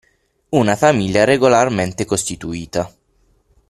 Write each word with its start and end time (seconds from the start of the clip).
Una 0.49 0.75
famiglia 0.75 1.25
regolarmente 1.25 2.05
costituita. 2.05 2.91